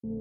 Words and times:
Hola 0.00 0.12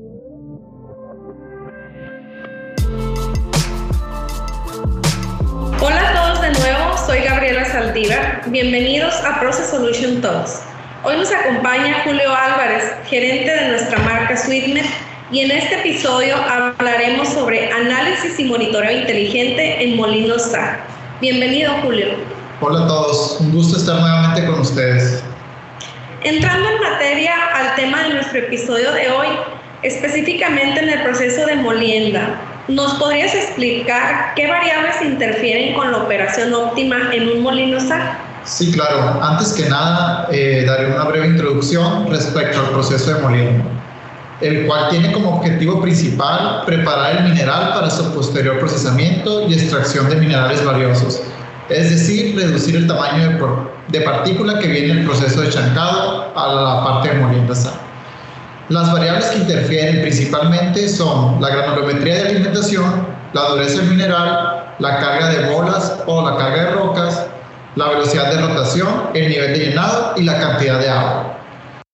a 6.02 6.14
todos 6.16 6.42
de 6.42 6.50
nuevo, 6.50 6.98
soy 7.06 7.20
Gabriela 7.20 7.64
Saldívar. 7.64 8.42
Bienvenidos 8.48 9.14
a 9.24 9.40
Process 9.40 9.70
Solution 9.70 10.20
Talks. 10.20 10.64
Hoy 11.04 11.18
nos 11.18 11.32
acompaña 11.32 12.02
Julio 12.06 12.36
Álvarez, 12.36 12.86
gerente 13.06 13.52
de 13.54 13.68
nuestra 13.68 14.00
marca 14.00 14.36
Sweetmet, 14.36 14.88
y 15.32 15.42
en 15.42 15.52
este 15.52 15.76
episodio 15.76 16.38
hablaremos 16.38 17.28
sobre 17.28 17.72
análisis 17.72 18.40
y 18.40 18.46
monitoreo 18.46 18.98
inteligente 19.02 19.84
en 19.84 19.96
Molinos 19.96 20.42
SAC. 20.42 20.80
Bienvenido, 21.22 21.72
Julio. 21.84 22.16
Hola 22.62 22.84
a 22.84 22.88
todos, 22.88 23.40
un 23.42 23.52
gusto 23.52 23.78
estar 23.78 24.00
nuevamente 24.00 24.44
con 24.48 24.62
ustedes. 24.62 25.24
Entrando 26.24 26.68
en 26.68 26.82
materia 26.82 27.36
al 27.54 27.76
tema 27.76 28.02
de 28.06 28.16
nuestro 28.16 28.40
episodio 28.40 28.92
de 28.92 29.12
hoy, 29.12 29.28
específicamente 29.84 30.82
en 30.82 30.90
el 30.90 31.04
proceso 31.04 31.46
de 31.46 31.56
molienda, 31.56 32.42
¿nos 32.68 32.96
podrías 32.96 33.34
explicar 33.34 34.34
qué 34.36 34.48
variables 34.48 35.02
interfieren 35.02 35.76
con 35.76 35.92
la 35.92 35.98
operación 36.00 36.54
óptima 36.54 37.14
en 37.14 37.30
un 37.30 37.44
molino 37.44 37.80
SAC? 37.80 38.28
Sí, 38.44 38.72
claro. 38.72 39.22
Antes 39.22 39.54
que 39.54 39.70
nada, 39.70 40.28
eh, 40.32 40.64
daré 40.66 40.88
una 40.94 41.04
breve 41.04 41.28
introducción 41.28 42.10
respecto 42.10 42.60
al 42.60 42.70
proceso 42.70 43.14
de 43.14 43.22
molienda, 43.22 43.66
el 44.40 44.66
cual 44.66 44.90
tiene 44.90 45.12
como 45.12 45.38
objetivo 45.38 45.82
principal 45.82 46.64
preparar 46.66 47.18
el 47.18 47.24
mineral 47.26 47.74
para 47.74 47.90
su 47.90 48.14
posterior 48.14 48.58
procesamiento 48.60 49.48
y 49.50 49.54
extracción 49.54 50.10
de 50.10 50.16
minerales 50.16 50.64
valiosos, 50.64 51.22
es 51.70 51.90
decir, 51.90 52.38
reducir 52.38 52.78
el 52.78 52.88
tamaño 52.88 53.38
de, 53.90 54.02
partícula 54.02 54.60
que 54.60 54.68
viene 54.68 54.92
en 54.92 54.98
el 55.00 55.06
proceso 55.06 55.42
de 55.42 55.50
chancado 55.50 56.32
a 56.34 56.54
la 56.54 56.84
parte 56.86 57.10
de 57.10 57.16
molienda 57.16 57.54
SAC. 57.54 57.87
Las 58.70 58.92
variables 58.92 59.28
que 59.28 59.38
interfieren 59.38 60.02
principalmente 60.02 60.90
son 60.90 61.42
la 61.42 61.50
granulometría 61.50 62.16
de 62.16 62.22
alimentación, 62.28 63.08
la 63.32 63.48
dureza 63.48 63.78
del 63.78 63.92
mineral, 63.92 64.74
la 64.80 65.00
carga 65.00 65.30
de 65.30 65.54
bolas 65.54 66.04
o 66.06 66.30
la 66.30 66.36
carga 66.36 66.66
de 66.66 66.72
rocas, 66.72 67.28
la 67.78 67.88
velocidad 67.88 68.30
de 68.30 68.42
rotación, 68.42 69.12
el 69.14 69.30
nivel 69.30 69.54
de 69.54 69.60
llenado 69.68 70.16
y 70.18 70.24
la 70.24 70.38
cantidad 70.38 70.80
de 70.80 70.90
agua. 70.90 71.38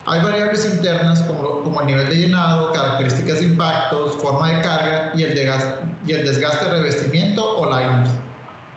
Hay 0.08 0.22
variables 0.24 0.66
internas 0.66 1.22
como, 1.22 1.80
el 1.80 1.86
nivel 1.86 2.10
de 2.10 2.16
llenado, 2.16 2.72
características 2.72 3.40
de 3.40 3.46
impactos, 3.46 4.16
forma 4.20 4.52
de 4.54 4.62
carga 4.62 5.12
y 5.14 5.22
el, 5.22 5.36
desgaste, 5.36 5.86
y 6.08 6.12
el 6.14 6.26
desgaste 6.26 6.66
de 6.66 6.72
revestimiento 6.72 7.60
o 7.60 7.66
liners. 7.68 8.10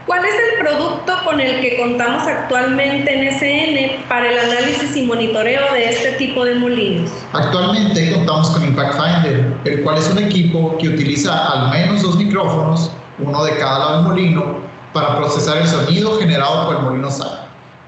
¿Cuál 0.06 0.24
es 0.24 0.34
el 0.34 0.64
producto 0.64 1.12
con 1.24 1.40
el 1.40 1.60
que 1.60 1.78
contamos 1.78 2.28
actualmente 2.28 3.12
en 3.12 3.28
SN 3.28 4.04
para 4.08 4.30
el 4.30 4.38
análisis 4.38 4.96
y 4.96 5.02
monitoreo 5.02 5.72
de 5.72 5.88
este 5.88 6.12
tipo 6.12 6.44
de 6.44 6.54
molinos? 6.54 7.10
Actualmente 7.32 8.12
contamos 8.12 8.50
con 8.50 8.62
Impact 8.62 8.92
Finder, 8.94 9.52
el 9.64 9.82
cual 9.82 9.98
es 9.98 10.08
un 10.08 10.18
equipo 10.18 10.78
que 10.78 10.90
utiliza 10.90 11.50
al 11.50 11.70
menos 11.70 12.02
dos 12.02 12.16
micrófonos, 12.16 12.92
uno 13.18 13.44
de 13.46 13.56
cada 13.56 13.78
lado 13.80 13.96
del 13.96 14.02
molino, 14.04 14.60
para 14.92 15.16
procesar 15.16 15.58
el 15.58 15.66
sonido 15.66 16.16
generado 16.20 16.66
por 16.66 16.77
el 16.77 16.82
molino 16.82 17.10
SAC 17.10 17.40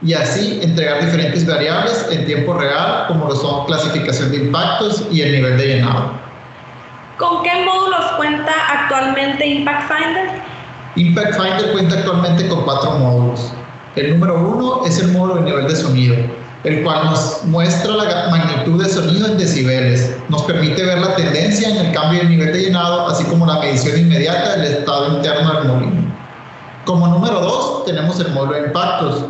y 0.02 0.14
así 0.14 0.58
entregar 0.60 1.04
diferentes 1.04 1.46
variables 1.46 2.04
en 2.10 2.26
tiempo 2.26 2.54
real, 2.54 3.04
como 3.06 3.28
lo 3.28 3.36
son 3.36 3.64
clasificación 3.66 4.32
de 4.32 4.38
impactos 4.38 5.06
y 5.12 5.22
el 5.22 5.32
nivel 5.32 5.56
de 5.56 5.66
llenado. 5.68 6.10
¿Con 7.16 7.44
qué 7.44 7.64
módulos 7.64 8.06
cuenta 8.16 8.52
actualmente 8.72 9.46
Impact 9.46 9.92
Finder? 9.92 10.57
Impact 10.98 11.34
Finder 11.34 11.70
cuenta 11.70 11.94
actualmente 11.94 12.48
con 12.48 12.62
cuatro 12.64 12.90
módulos. 12.98 13.52
El 13.94 14.18
número 14.18 14.34
uno 14.40 14.84
es 14.84 14.98
el 14.98 15.12
módulo 15.12 15.36
de 15.36 15.42
nivel 15.42 15.68
de 15.68 15.76
sonido, 15.76 16.16
el 16.64 16.82
cual 16.82 17.04
nos 17.04 17.44
muestra 17.44 17.94
la 17.94 18.28
magnitud 18.30 18.82
de 18.82 18.90
sonido 18.90 19.28
en 19.28 19.38
decibeles. 19.38 20.16
Nos 20.28 20.42
permite 20.42 20.82
ver 20.82 20.98
la 20.98 21.14
tendencia 21.14 21.68
en 21.68 21.86
el 21.86 21.92
cambio 21.92 22.22
de 22.22 22.30
nivel 22.30 22.52
de 22.52 22.62
llenado, 22.64 23.06
así 23.06 23.22
como 23.26 23.46
la 23.46 23.60
medición 23.60 23.96
inmediata 23.96 24.56
del 24.56 24.72
estado 24.72 25.16
interno 25.18 25.52
del 25.54 25.68
molino. 25.68 26.14
Como 26.84 27.06
número 27.06 27.42
dos 27.42 27.84
tenemos 27.84 28.18
el 28.18 28.32
módulo 28.32 28.54
de 28.54 28.66
impactos. 28.66 29.26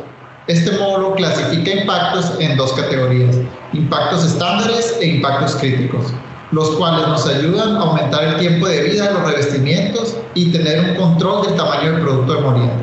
Este 0.46 0.70
módulo 0.72 1.16
clasifica 1.16 1.70
impactos 1.70 2.32
en 2.40 2.56
dos 2.56 2.72
categorías, 2.72 3.36
impactos 3.74 4.24
estándares 4.24 4.96
e 5.02 5.06
impactos 5.16 5.54
críticos 5.56 6.14
los 6.50 6.70
cuales 6.70 7.06
nos 7.06 7.26
ayudan 7.26 7.76
a 7.76 7.80
aumentar 7.80 8.24
el 8.24 8.36
tiempo 8.36 8.66
de 8.66 8.82
vida 8.82 9.08
de 9.08 9.14
los 9.14 9.22
revestimientos 9.30 10.16
y 10.34 10.50
tener 10.50 10.90
un 10.90 10.96
control 10.96 11.46
del 11.46 11.56
tamaño 11.56 11.92
del 11.92 12.00
producto 12.00 12.34
de 12.34 12.40
molienda. 12.40 12.74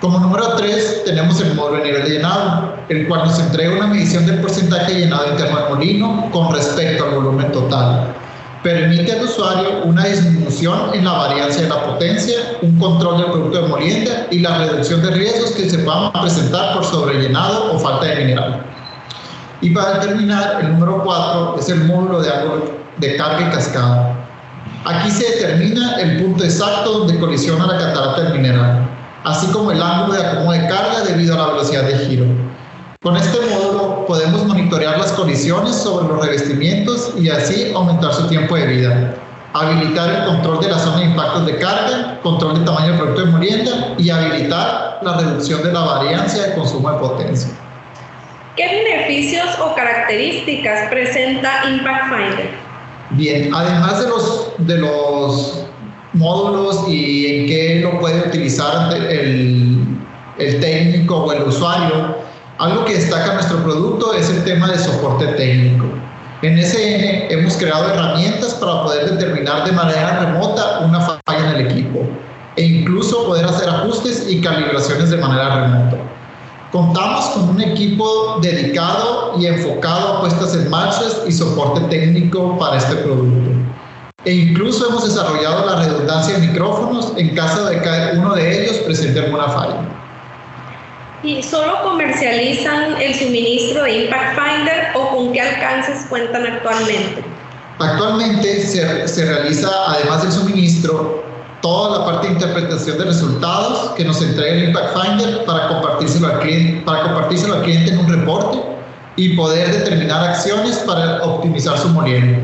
Como 0.00 0.18
número 0.18 0.56
3 0.56 1.04
tenemos 1.04 1.40
el 1.40 1.54
módulo 1.54 1.78
de 1.78 1.84
nivel 1.84 2.04
de 2.04 2.10
llenado, 2.10 2.74
el 2.88 3.08
cual 3.08 3.24
nos 3.24 3.38
entrega 3.38 3.76
una 3.76 3.86
medición 3.86 4.26
del 4.26 4.40
porcentaje 4.40 4.92
de 4.92 5.00
llenado 5.00 5.30
interno 5.30 5.58
del 5.58 5.68
molino 5.70 6.28
con 6.32 6.54
respecto 6.54 7.04
al 7.04 7.14
volumen 7.14 7.50
total. 7.52 8.14
Permite 8.62 9.12
al 9.12 9.24
usuario 9.24 9.84
una 9.84 10.04
disminución 10.04 10.90
en 10.92 11.04
la 11.04 11.12
variancia 11.12 11.62
de 11.62 11.68
la 11.68 11.86
potencia, 11.86 12.36
un 12.62 12.78
control 12.78 13.18
del 13.18 13.30
producto 13.30 13.62
de 13.62 13.68
molienda 13.68 14.26
y 14.30 14.40
la 14.40 14.58
reducción 14.58 15.02
de 15.02 15.10
riesgos 15.12 15.52
que 15.52 15.70
se 15.70 15.78
puedan 15.78 16.12
presentar 16.12 16.74
por 16.74 16.84
sobrellenado 16.84 17.72
o 17.72 17.78
falta 17.78 18.06
de 18.06 18.16
mineral. 18.16 18.75
Y 19.60 19.70
para 19.70 20.00
terminar, 20.00 20.58
el 20.60 20.72
número 20.72 21.02
4 21.02 21.56
es 21.58 21.68
el 21.68 21.84
módulo 21.84 22.20
de 22.20 22.30
ángulo 22.30 22.70
de 22.98 23.16
carga 23.16 23.48
y 23.48 23.50
cascada. 23.50 24.14
Aquí 24.84 25.10
se 25.10 25.24
determina 25.24 25.96
el 26.00 26.22
punto 26.22 26.44
exacto 26.44 26.98
donde 26.98 27.18
colisiona 27.18 27.66
la 27.66 27.78
catarata 27.78 28.22
del 28.22 28.34
mineral, 28.34 28.88
así 29.24 29.46
como 29.48 29.72
el 29.72 29.82
ángulo 29.82 30.14
de 30.14 30.26
acomodo 30.26 30.52
de 30.52 30.68
carga 30.68 31.02
debido 31.06 31.34
a 31.34 31.38
la 31.38 31.52
velocidad 31.52 31.82
de 31.84 31.98
giro. 32.06 32.26
Con 33.02 33.16
este 33.16 33.38
módulo 33.50 34.06
podemos 34.06 34.44
monitorear 34.46 34.98
las 34.98 35.12
colisiones 35.12 35.74
sobre 35.76 36.08
los 36.08 36.24
revestimientos 36.24 37.12
y 37.18 37.28
así 37.28 37.72
aumentar 37.74 38.12
su 38.12 38.26
tiempo 38.28 38.56
de 38.56 38.66
vida. 38.66 39.14
Habilitar 39.54 40.10
el 40.10 40.24
control 40.26 40.60
de 40.60 40.70
la 40.70 40.78
zona 40.78 40.98
de 40.98 41.04
impactos 41.06 41.46
de 41.46 41.56
carga, 41.58 42.20
control 42.22 42.54
del 42.54 42.64
tamaño 42.64 42.88
del 42.88 42.96
producto 42.98 43.24
de 43.24 43.30
molienda 43.32 43.94
y 43.96 44.10
habilitar 44.10 44.98
la 45.02 45.16
reducción 45.16 45.62
de 45.62 45.72
la 45.72 45.80
variancia 45.80 46.42
de 46.48 46.54
consumo 46.54 46.90
de 46.90 46.98
potencia. 46.98 47.50
¿Qué 48.56 48.85
beneficios 49.06 49.46
o 49.60 49.74
características 49.74 50.88
presenta 50.90 51.64
Impact 51.68 52.04
Finder? 52.08 52.50
Bien, 53.10 53.54
además 53.54 54.02
de 54.02 54.08
los, 54.08 54.52
de 54.58 54.78
los 54.78 55.64
módulos 56.12 56.88
y 56.88 57.26
en 57.26 57.46
qué 57.46 57.80
lo 57.82 58.00
puede 58.00 58.28
utilizar 58.28 58.94
el, 58.94 59.78
el 60.38 60.60
técnico 60.60 61.16
o 61.16 61.32
el 61.32 61.42
usuario, 61.44 62.16
algo 62.58 62.84
que 62.84 62.94
destaca 62.94 63.34
nuestro 63.34 63.62
producto 63.62 64.14
es 64.14 64.30
el 64.30 64.44
tema 64.44 64.70
de 64.70 64.78
soporte 64.78 65.26
técnico. 65.34 65.86
En 66.42 66.58
SN 66.62 67.30
hemos 67.30 67.56
creado 67.56 67.92
herramientas 67.92 68.54
para 68.54 68.82
poder 68.82 69.10
determinar 69.10 69.64
de 69.64 69.72
manera 69.72 70.20
remota 70.20 70.80
una 70.80 71.00
falla 71.00 71.50
en 71.50 71.56
el 71.56 71.66
equipo 71.66 72.06
e 72.56 72.62
incluso 72.62 73.26
poder 73.26 73.44
hacer 73.44 73.68
ajustes 73.68 74.26
y 74.28 74.40
calibraciones 74.40 75.10
de 75.10 75.16
manera 75.18 75.62
remota. 75.62 75.96
Contamos 76.76 77.24
con 77.30 77.48
un 77.48 77.60
equipo 77.62 78.38
dedicado 78.42 79.34
y 79.40 79.46
enfocado 79.46 80.18
a 80.18 80.20
puestas 80.20 80.54
en 80.54 80.68
marchas 80.68 81.22
y 81.26 81.32
soporte 81.32 81.80
técnico 81.88 82.58
para 82.58 82.76
este 82.76 82.96
producto. 82.96 83.50
E 84.26 84.34
incluso 84.34 84.86
hemos 84.86 85.04
desarrollado 85.08 85.64
la 85.64 85.76
redundancia 85.76 86.38
de 86.38 86.48
micrófonos 86.48 87.14
en 87.16 87.34
caso 87.34 87.64
de 87.64 87.80
que 87.80 88.18
uno 88.18 88.34
de 88.34 88.64
ellos 88.64 88.76
presente 88.80 89.20
alguna 89.20 89.48
falla. 89.48 89.88
¿Y 91.22 91.42
solo 91.42 91.82
comercializan 91.82 93.00
el 93.00 93.14
suministro 93.14 93.84
de 93.84 94.04
Impact 94.04 94.38
Finder 94.38 94.88
o 94.96 95.16
con 95.16 95.32
qué 95.32 95.40
alcances 95.40 96.04
cuentan 96.10 96.46
actualmente? 96.46 97.24
Actualmente 97.78 98.60
se, 98.60 99.08
se 99.08 99.24
realiza, 99.24 99.70
además 99.86 100.24
del 100.24 100.32
suministro, 100.32 101.24
toda 101.62 101.98
la 101.98 102.04
parte 102.04 102.28
de 102.28 102.34
interpretación 102.34 102.98
de 102.98 103.04
resultados 103.06 103.90
que 103.96 104.04
nos 104.04 104.22
entrega 104.22 104.52
el 104.52 104.64
Impact 104.68 104.96
Finder 104.96 105.44
para 105.44 105.66
compartírselo 105.66 105.85
al 105.85 105.85
cliente, 106.46 106.82
para 106.84 107.02
compartírselo 107.02 107.54
al 107.54 107.62
cliente 107.62 107.92
en 107.92 107.98
un 107.98 108.08
reporte 108.08 108.58
y 109.16 109.30
poder 109.30 109.70
determinar 109.72 110.30
acciones 110.30 110.78
para 110.86 111.22
optimizar 111.24 111.78
su 111.78 111.88
molienda. 111.88 112.38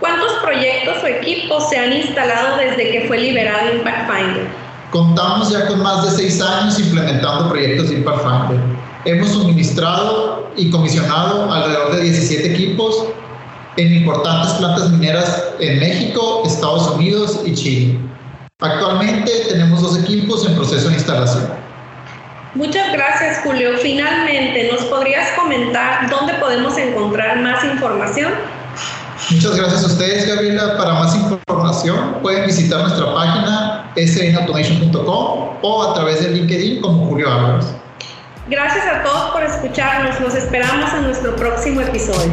¿Cuántos 0.00 0.32
proyectos 0.42 1.02
o 1.02 1.06
equipos 1.06 1.68
se 1.68 1.78
han 1.78 1.92
instalado 1.92 2.56
desde 2.56 2.90
que 2.90 3.04
fue 3.06 3.18
liberado 3.18 3.76
Impact 3.76 4.10
Finder? 4.10 4.46
Contamos 4.90 5.50
ya 5.50 5.66
con 5.66 5.82
más 5.82 6.04
de 6.04 6.10
seis 6.10 6.40
años 6.42 6.78
implementando 6.78 7.48
proyectos 7.48 7.90
de 7.90 7.96
Impact 7.96 8.18
Finder. 8.18 8.60
Hemos 9.04 9.30
suministrado 9.30 10.50
y 10.56 10.70
comisionado 10.70 11.52
alrededor 11.52 11.96
de 11.96 12.02
17 12.02 12.52
equipos 12.52 13.06
en 13.76 13.94
importantes 13.96 14.52
plantas 14.54 14.90
mineras 14.90 15.44
en 15.60 15.80
México, 15.80 16.42
Estados 16.44 16.88
Unidos 16.90 17.40
y 17.44 17.54
Chile. 17.54 17.98
Actualmente 18.60 19.32
tenemos 19.48 19.82
dos 19.82 19.98
equipos 19.98 20.46
en 20.46 20.54
proceso 20.54 20.88
de 20.88 20.94
instalación. 20.94 21.71
Muchas 22.54 22.92
gracias, 22.92 23.40
Julio. 23.44 23.70
Finalmente, 23.78 24.70
¿nos 24.70 24.84
podrías 24.84 25.30
comentar 25.32 26.10
dónde 26.10 26.34
podemos 26.34 26.76
encontrar 26.76 27.38
más 27.40 27.64
información? 27.64 28.32
Muchas 29.30 29.56
gracias 29.56 29.84
a 29.84 29.86
ustedes, 29.86 30.26
Gabriela. 30.26 30.76
Para 30.76 30.92
más 30.94 31.14
información 31.14 32.16
pueden 32.20 32.46
visitar 32.46 32.80
nuestra 32.80 33.14
página 33.14 33.90
snautomation.com 33.96 35.50
o 35.62 35.82
a 35.82 35.94
través 35.94 36.22
de 36.22 36.30
LinkedIn 36.30 36.82
como 36.82 37.06
Julio 37.06 37.32
Álvarez. 37.32 37.66
Gracias 38.48 38.84
a 38.86 39.02
todos 39.02 39.30
por 39.30 39.42
escucharnos. 39.44 40.20
Nos 40.20 40.34
esperamos 40.34 40.92
en 40.92 41.04
nuestro 41.04 41.34
próximo 41.36 41.80
episodio. 41.80 42.32